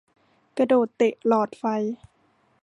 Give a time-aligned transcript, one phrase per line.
[0.57, 1.63] กระโดดเตะหลอดไฟ